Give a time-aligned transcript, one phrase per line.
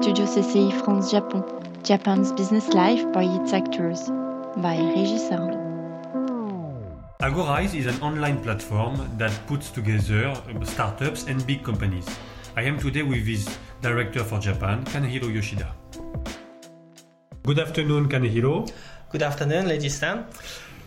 [0.00, 1.44] Studio CCI France Japon,
[1.84, 4.08] Japan's business life by its actors,
[4.56, 5.60] by Régis Arnaud.
[7.20, 10.32] Agorize is an online platform that puts together
[10.64, 12.08] startups and big companies.
[12.56, 15.70] I am today with its director for Japan, Kanehiro Yoshida.
[17.42, 18.72] Good afternoon, Kanehiro.
[19.10, 20.24] Good afternoon, ladies and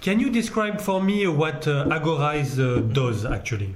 [0.02, 3.76] Can you describe for me what uh, Agorize uh, does actually?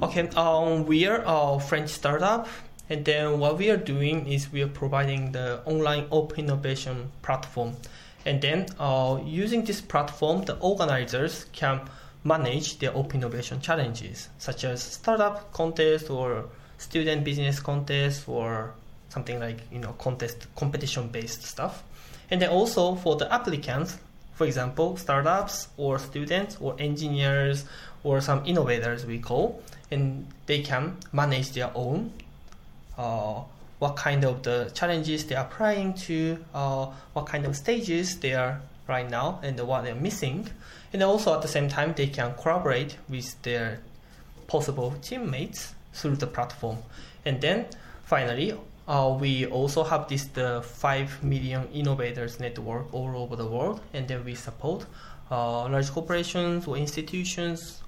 [0.00, 2.46] Okay, um, we are a French startup,
[2.88, 7.74] and then what we are doing is we are providing the online open innovation platform.
[8.24, 11.80] And then uh, using this platform, the organizers can
[12.22, 16.46] manage their open innovation challenges, such as startup contest or
[16.78, 18.74] student business contest or
[19.08, 21.82] something like you know contest competition based stuff.
[22.30, 23.98] And then also for the applicants,
[24.34, 27.64] for example, startups or students or engineers
[28.02, 32.12] or some innovators we call, and they can manage their own
[32.96, 38.32] what kind of the challenges they are applying to, uh, what kind of stages they
[38.34, 40.48] are right now, and what they're missing.
[40.92, 43.80] And also at the same time, they can collaborate with their
[44.46, 46.78] possible teammates through the platform.
[47.24, 47.66] And then
[48.04, 48.54] finally,
[48.88, 54.06] uh, we also have this the 5 million innovators network all over the world, and
[54.06, 54.86] then we support
[55.30, 57.82] uh, large corporations or institutions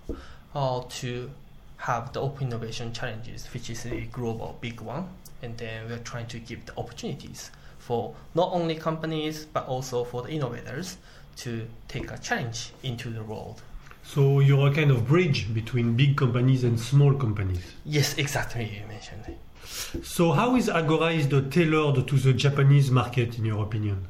[0.54, 1.30] uh, to
[1.78, 5.08] have the open innovation challenges, which is a global big one.
[5.42, 10.22] And then we're trying to give the opportunities for not only companies but also for
[10.22, 10.98] the innovators
[11.36, 13.62] to take a challenge into the world.
[14.04, 17.62] So you're a kind of bridge between big companies and small companies.
[17.84, 18.64] Yes, exactly.
[18.64, 20.04] You mentioned it.
[20.04, 24.06] So how is Agorize tailored to the Japanese market, in your opinion?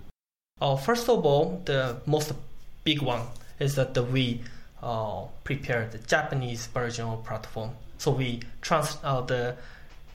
[0.61, 2.33] Uh, first of all, the most
[2.85, 3.23] big one
[3.59, 4.41] is that the, we
[4.83, 7.71] uh, prepare the Japanese version of platform.
[7.99, 9.57] So we trans uh, the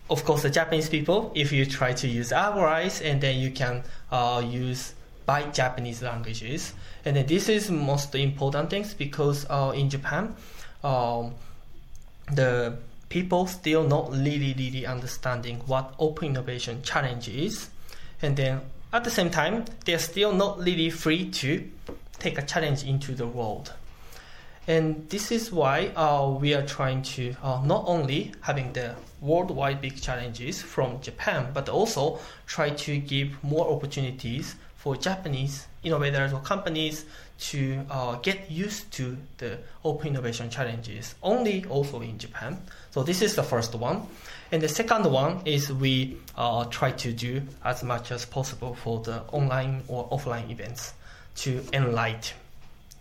[0.10, 1.32] of course the Japanese people.
[1.36, 4.94] If you try to use Agorize, and then you can uh, use
[5.26, 6.74] by Japanese languages,
[7.06, 10.36] and then this is most important things because uh, in Japan,
[10.84, 11.34] um,
[12.32, 12.78] the
[13.10, 17.70] people still not really really understanding what open innovation challenge is,
[18.22, 21.70] and then at the same time they're still not really free to
[22.20, 23.74] take a challenge into the world.
[24.66, 29.82] And this is why uh, we are trying to uh, not only having the worldwide
[29.82, 36.40] big challenges from Japan, but also try to give more opportunities for Japanese innovators or
[36.40, 37.06] companies
[37.40, 42.58] to uh, get used to the open innovation challenges only also in Japan.
[42.92, 44.04] So this is the first one.
[44.52, 49.00] And the second one is we uh, try to do as much as possible for
[49.02, 50.94] the online or offline events
[51.36, 52.38] to enlighten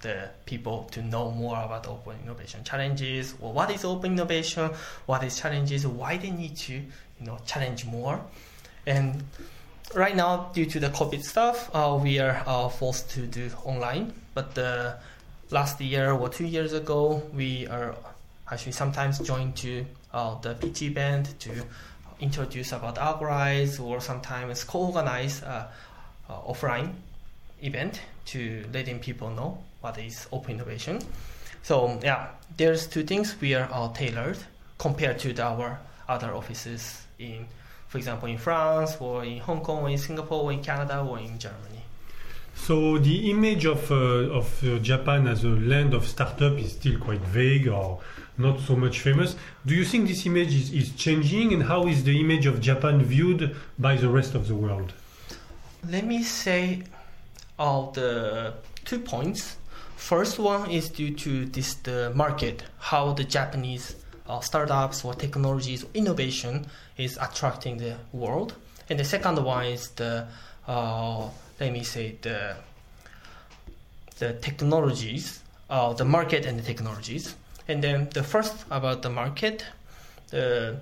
[0.02, 4.70] the people to know more about open innovation challenges or what is open innovation,
[5.06, 6.82] what is challenges, why they need to you
[7.20, 8.20] know challenge more.
[8.86, 9.22] And
[9.94, 14.12] right now, due to the COVID stuff, uh, we are uh, forced to do online.
[14.34, 14.94] But uh,
[15.50, 17.94] last year or two years ago, we are
[18.50, 21.50] actually sometimes joined to uh, the PT band to
[22.20, 25.68] introduce about Agorize or sometimes co-organize uh,
[26.28, 26.92] uh, offline
[27.62, 31.00] event to letting people know what is open innovation.
[31.62, 34.38] So yeah, there's two things we are all tailored
[34.78, 35.78] compared to the, our
[36.08, 37.46] other offices in,
[37.88, 41.18] for example, in France or in Hong Kong or in Singapore or in Canada or
[41.18, 41.82] in Germany.
[42.54, 46.98] So the image of uh, of uh, Japan as a land of startup is still
[46.98, 48.00] quite vague or
[48.38, 49.36] not so much famous.
[49.64, 53.02] Do you think this image is, is changing, and how is the image of Japan
[53.02, 54.92] viewed by the rest of the world?
[55.88, 56.84] Let me say
[57.92, 59.56] the two points.
[59.96, 63.94] First one is due to this the market, how the Japanese
[64.26, 68.54] uh, startups or technologies or innovation is attracting the world,
[68.90, 70.26] and the second one is the
[70.66, 71.28] uh,
[71.60, 72.56] let me say the
[74.18, 77.34] the technologies, uh, the market and the technologies,
[77.68, 79.64] and then the first about the market,
[80.30, 80.76] the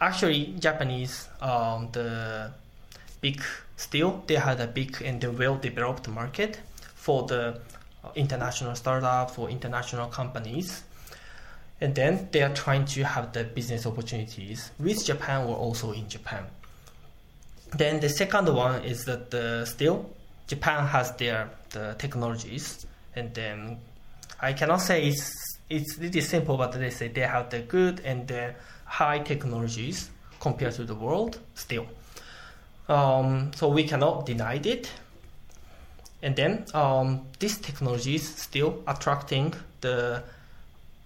[0.00, 2.50] actually Japanese um, the
[3.20, 3.40] big
[3.76, 6.60] still they had a big and well developed market
[6.94, 7.60] for the
[8.04, 10.82] uh, international startups or international companies.
[11.80, 16.08] And then they are trying to have the business opportunities with Japan or also in
[16.08, 16.44] Japan.
[17.76, 20.08] Then the second one is that the still
[20.46, 23.78] Japan has their the technologies, and then
[24.40, 28.26] I cannot say it's it's really simple, but they say they have the good and
[28.28, 31.86] the high technologies compared to the world still.
[32.88, 34.90] Um, so we cannot deny it.
[36.22, 40.22] And then um, this technology is still attracting the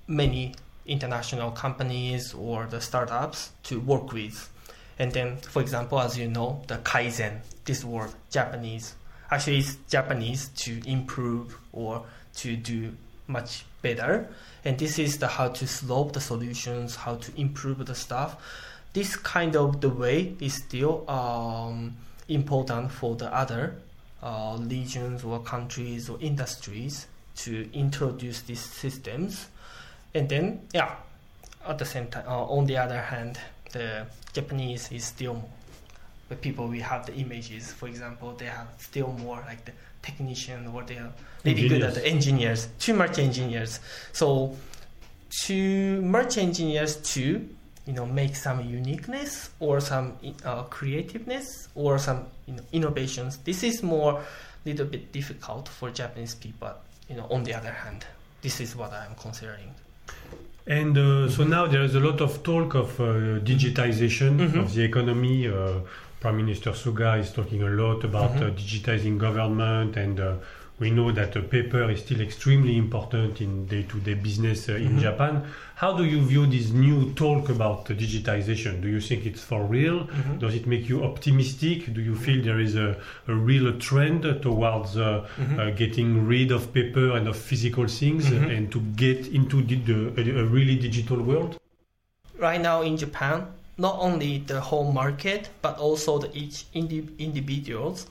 [0.06, 0.54] many
[0.86, 4.48] international companies or the startups to work with.
[4.98, 8.94] And then, for example, as you know, the kaizen, this word, Japanese,
[9.30, 12.04] actually it's Japanese to improve or
[12.36, 12.92] to do
[13.26, 14.28] much better.
[14.64, 18.36] And this is the how to solve the solutions, how to improve the stuff.
[18.92, 21.96] This kind of the way is still um,
[22.28, 23.76] important for the other
[24.22, 27.06] uh, regions or countries or industries
[27.36, 29.46] to introduce these systems.
[30.14, 30.96] And then, yeah,
[31.66, 33.38] at the same time, uh, on the other hand,
[33.72, 35.42] the Japanese is still
[36.28, 37.72] the people we have the images.
[37.72, 39.72] For example, they have still more like the
[40.02, 41.12] technician or they are
[41.44, 42.68] really good at the engineers.
[42.78, 43.80] Too much engineers.
[44.12, 44.56] So
[45.46, 47.48] to merge engineers to
[47.86, 53.38] you know make some uniqueness or some uh, creativeness or some you know, innovations.
[53.38, 54.22] This is more
[54.64, 56.72] little bit difficult for Japanese people.
[57.08, 58.04] You know, on the other hand,
[58.42, 59.74] this is what I'm considering.
[60.66, 64.58] And uh, so now there is a lot of talk of uh, digitization mm-hmm.
[64.60, 65.48] of the economy.
[65.48, 65.80] Uh,
[66.20, 68.44] Prime Minister Suga is talking a lot about mm-hmm.
[68.44, 70.36] Uh, digitizing government and uh,
[70.80, 74.98] we know that uh, paper is still extremely important in day-to-day business uh, in mm-hmm.
[74.98, 75.44] Japan.
[75.74, 78.80] How do you view this new talk about uh, digitization?
[78.80, 80.06] Do you think it's for real?
[80.06, 80.38] Mm-hmm.
[80.38, 81.92] Does it make you optimistic?
[81.92, 82.96] Do you feel there is a,
[83.28, 85.60] a real trend towards uh, mm-hmm.
[85.60, 88.50] uh, getting rid of paper and of physical things mm-hmm.
[88.50, 91.58] and to get into the, the, a really digital world?
[92.38, 93.46] Right now in Japan,
[93.76, 98.06] not only the whole market but also the each indi- individuals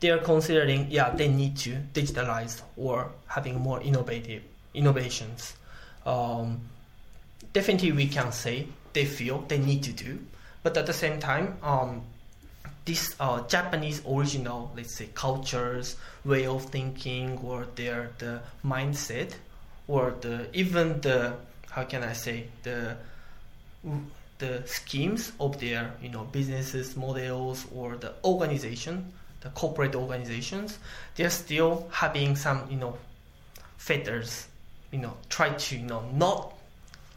[0.00, 4.42] they are considering yeah they need to digitalize or having more innovative
[4.74, 5.54] innovations.
[6.06, 6.60] Um,
[7.52, 10.18] definitely we can say they feel they need to do
[10.62, 12.02] but at the same time um,
[12.84, 19.32] this uh, Japanese original let's say cultures way of thinking or their the mindset
[19.88, 21.34] or the even the
[21.70, 22.96] how can I say the
[24.38, 30.78] the schemes of their you know businesses models or the organization the corporate organizations,
[31.16, 32.96] they're still having some, you know,
[33.76, 34.46] fetters,
[34.90, 36.54] you know, try to, you know, not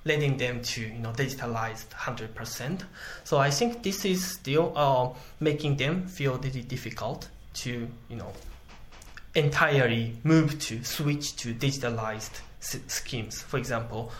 [0.05, 2.81] letting them to, you know, digitalize 100%.
[3.23, 5.09] So I think this is still uh,
[5.39, 8.31] making them feel really difficult to, you know,
[9.35, 13.41] entirely move to switch to digitalized s- schemes.
[13.41, 14.11] For example,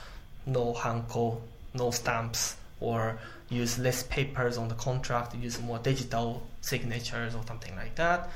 [0.46, 1.40] no hanko,
[1.74, 7.76] no stamps, or use less papers on the contract, use more digital signatures or something
[7.76, 8.30] like that.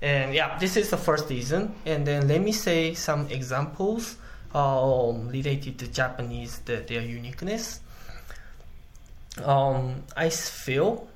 [0.00, 1.74] And yeah, this is the first reason.
[1.84, 4.16] And then let me say some examples
[4.54, 7.80] um, related to Japanese, the, their uniqueness.
[9.42, 11.08] Um, I feel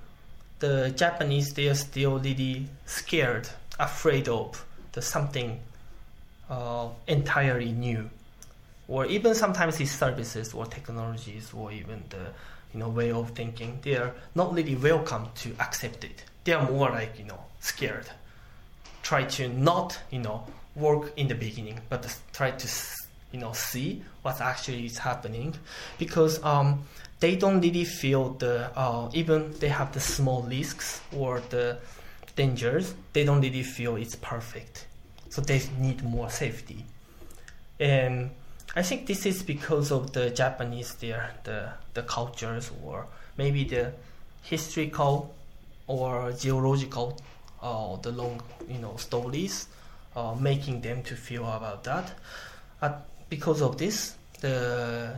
[0.58, 3.48] the Japanese they are still really scared,
[3.78, 5.60] afraid of the something
[6.48, 8.08] uh, entirely new,
[8.88, 12.32] or even sometimes these services or technologies or even the
[12.72, 13.80] you know way of thinking.
[13.82, 18.06] They are not really welcome to accept it they are more like you know scared.
[19.02, 20.44] Try to not you know
[20.74, 22.68] work in the beginning but try to
[23.32, 25.54] you know see what actually is happening.
[25.98, 26.84] Because um,
[27.20, 31.78] they don't really feel the uh, even they have the small risks or the
[32.36, 34.86] dangers they don't really feel it's perfect.
[35.28, 36.86] So they need more safety.
[37.78, 38.30] And
[38.74, 43.06] i think this is because of the japanese their the the cultures or
[43.38, 43.92] maybe the
[44.42, 45.34] historical
[45.86, 47.18] or geological
[47.62, 49.68] uh, the long you know stories
[50.14, 52.12] uh, making them to feel about that
[53.28, 55.14] because of this the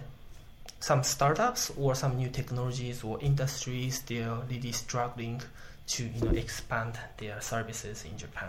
[0.80, 5.40] some startups or some new technologies or industries they are really struggling
[5.86, 8.48] to you know expand their services in Japan.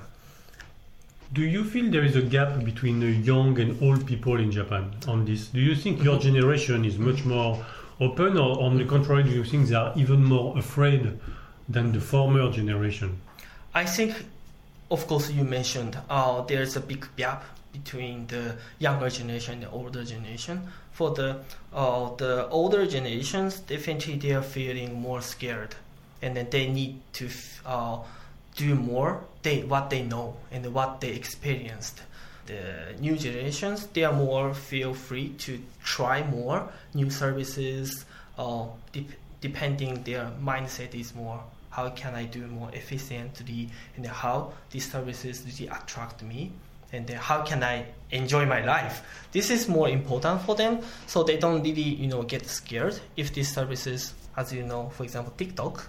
[1.32, 4.92] Do you feel there is a gap between the young and old people in Japan
[5.08, 5.48] on this?
[5.48, 7.64] Do you think your generation is much more
[8.00, 11.20] open, or on the contrary, do you think they are even more afraid
[11.70, 13.22] than the former generation?
[13.74, 14.26] I think,
[14.90, 19.70] of course, you mentioned uh, there's a big gap between the younger generation and the
[19.70, 20.68] older generation.
[20.92, 21.40] For the
[21.72, 25.76] uh, the older generations, definitely they are feeling more scared,
[26.22, 27.30] and then they need to
[27.66, 28.00] uh,
[28.56, 29.24] do more.
[29.44, 32.02] They what they know and what they experienced.
[32.48, 38.06] The new generations, they are more feel free to try more new services.
[38.38, 39.06] Uh, de-
[39.42, 45.44] depending their mindset is more how can I do more efficiently and how these services
[45.46, 46.52] really attract me
[46.92, 49.04] and then how can I enjoy my life.
[49.32, 53.34] This is more important for them, so they don't really you know get scared if
[53.34, 55.88] these services, as you know, for example, TikTok,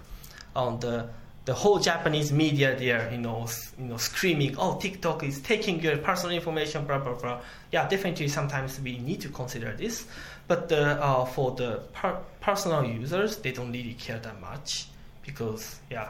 [0.55, 1.09] on the
[1.45, 3.47] the whole Japanese media there, you know,
[3.79, 7.41] you know, screaming, "Oh, TikTok is taking your personal information," blah blah blah.
[7.71, 8.27] Yeah, definitely.
[8.27, 10.05] Sometimes we need to consider this,
[10.47, 14.85] but the, uh, for the per- personal users, they don't really care that much
[15.25, 16.09] because yeah,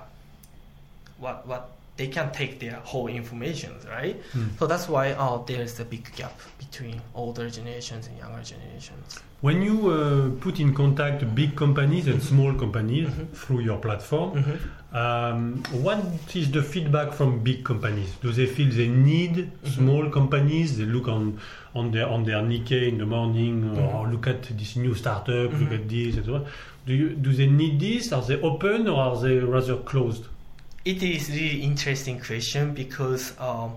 [1.18, 4.16] what what they can take their whole information, right?
[4.34, 4.50] Mm.
[4.58, 9.08] So that's why uh, there's a big gap between older generations and younger generations.
[9.42, 13.28] When you uh, put in contact big companies and small companies Mhm.
[13.42, 14.58] through your platform, Mhm.
[15.02, 15.42] um,
[15.86, 16.00] what
[16.42, 18.10] is the feedback from big companies?
[18.24, 19.68] Do they feel they need Mm-hmm.
[19.78, 20.68] small companies?
[20.80, 21.24] They look on
[21.80, 24.12] on their on their Nikkei in the morning, or Mhm.
[24.14, 25.78] look at this new startup, look Mhm.
[25.80, 26.44] at this, and so on.
[26.88, 28.04] Do you do they need this?
[28.16, 30.24] Are they open or are they rather closed?
[30.84, 33.76] It is really interesting question because um,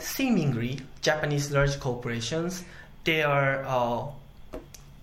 [0.00, 2.64] seemingly Japanese large corporations
[3.04, 4.06] they are uh,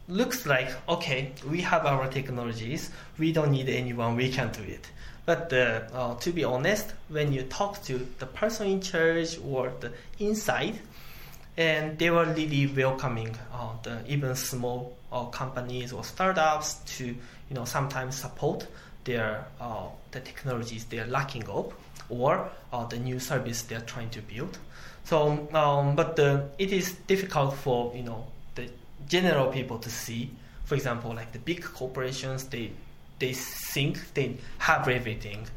[0.09, 4.89] looks like okay we have our technologies we don't need anyone we can do it.
[5.25, 9.71] But uh, uh, to be honest when you talk to the person in charge or
[9.79, 10.81] the inside
[11.55, 17.15] and they were really welcoming uh, the even small uh, companies or startups to you
[17.51, 18.67] know sometimes support
[19.03, 21.73] their uh, the technologies they're lacking of
[22.09, 24.57] or uh, the new service they're trying to build.
[25.05, 26.17] So, um, but
[26.57, 28.69] it is difficult for you know the
[29.07, 30.31] general people to see.
[30.65, 32.71] For example, like the big corporations, they
[33.19, 35.47] they think they have everything,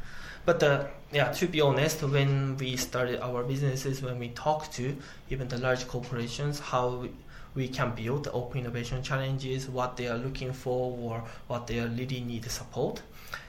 [0.45, 4.95] but the yeah, to be honest, when we started our businesses, when we talk to
[5.29, 7.11] even the large corporations, how we,
[7.55, 12.19] we can build open innovation challenges, what they are looking for, or what they really
[12.19, 13.01] need support,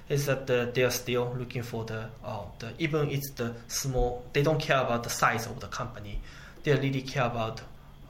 [0.08, 4.24] is that uh, they are still looking for the, uh, the even it's the small,
[4.32, 6.18] they don't care about the size of the company,
[6.62, 7.60] they really care about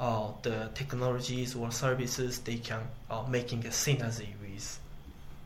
[0.00, 4.78] uh, the technologies or services they can uh, making a synergy with.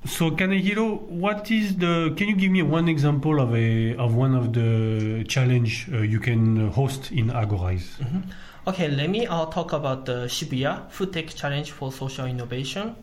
[0.04, 2.12] So Kanehiro, what is the?
[2.16, 6.18] Can you give me one example of a of one of the challenge uh, you
[6.18, 7.98] can host in Agorize?
[8.00, 8.24] Mhm.
[8.66, 12.96] Okay, let me uh, talk about the Shibuya Food Tech Challenge for Social Innovation.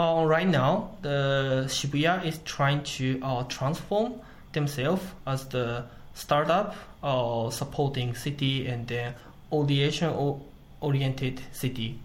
[0.00, 4.14] Uh, right now, the Shibuya is trying to uh, transform
[4.54, 9.14] themselves as the startup uh, supporting city and then
[9.52, 10.40] audiation o-
[10.80, 11.98] oriented city.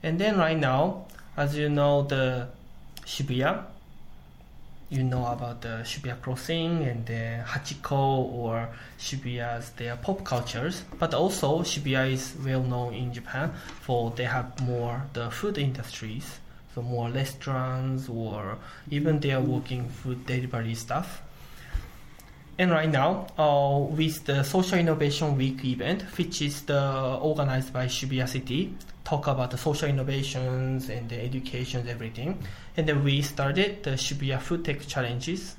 [0.00, 1.06] And then right now,
[1.36, 2.46] as you know, the
[3.04, 3.64] Shibuya,
[4.88, 10.84] you know about the Shibuya Crossing and the Hachiko or Shibuya's their pop cultures.
[11.00, 16.38] But also Shibuya is well known in Japan for they have more the food industries,
[16.82, 18.58] more restaurants or
[18.90, 21.22] even they are working food delivery stuff.
[22.60, 27.86] And right now, uh, with the Social Innovation Week event, which is the organized by
[27.86, 32.36] Shibuya City, talk about the social innovations and the education, everything.
[32.76, 35.54] And then we started the Shibuya Food Tech Challenges,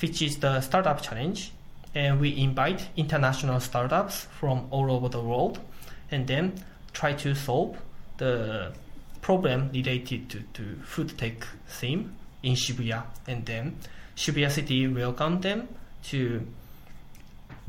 [0.00, 1.52] which is the startup challenge.
[1.94, 5.60] And we invite international startups from all over the world
[6.10, 7.76] and then try to solve
[8.16, 8.72] the
[9.20, 13.04] problem related to, to food tech theme in Shibuya.
[13.26, 13.76] And then
[14.16, 15.68] Shibuya City welcomed them
[16.04, 16.46] to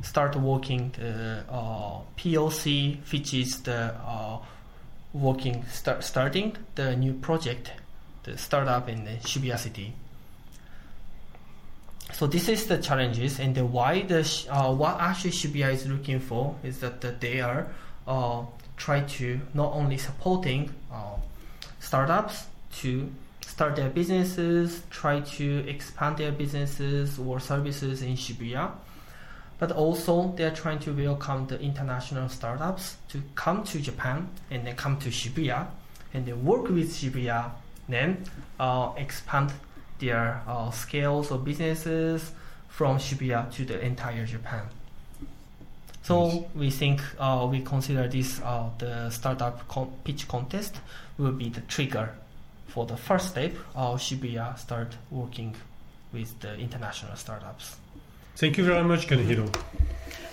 [0.01, 4.39] start working the uh, POC, which is the uh,
[5.13, 7.71] working start, starting the new project,
[8.23, 9.93] the startup in the Shibuya City.
[12.13, 16.19] So this is the challenges and the why the uh, what actually Shibuya is looking
[16.19, 17.67] for is that, that they are
[18.07, 18.43] uh,
[18.77, 21.15] try to not only supporting uh,
[21.79, 22.47] startups
[22.79, 23.09] to
[23.45, 28.71] start their businesses, try to expand their businesses or services in Shibuya,
[29.57, 34.75] but also they're trying to welcome the international startups to come to Japan and then
[34.75, 35.67] come to Shibuya
[36.13, 37.51] and then work with Shibuya,
[37.87, 38.23] then
[38.59, 39.51] uh, expand
[39.99, 42.31] their uh, scales of businesses
[42.69, 44.61] from Shibuya to the entire Japan.
[46.09, 46.43] So Nice.
[46.55, 50.73] we think uh, we consider this uh, the startup con- pitch contest
[51.19, 52.09] will be the trigger
[52.67, 53.53] for the first step.
[53.75, 55.53] Uh, Shibuya start working
[56.11, 57.75] with the international startups.
[58.35, 59.45] Thank you very much, Kanehiro.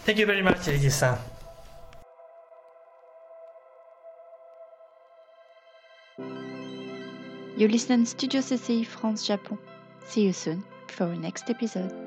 [0.06, 1.18] Thank you very much, Eiji-san.
[7.58, 9.58] You listen Studio CCI France Japon.
[10.06, 12.05] See you soon for our next episode.